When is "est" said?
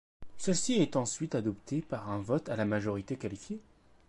0.81-0.95